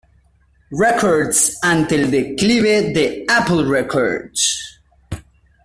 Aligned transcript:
Records, 0.71 1.59
ante 1.63 1.93
el 1.93 2.09
declive 2.09 2.89
de 2.91 3.23
Apple 3.29 3.65
Records. 3.65 4.79